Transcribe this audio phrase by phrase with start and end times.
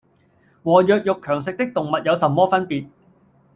[0.63, 2.89] 和弱肉強食的動物有什麼分別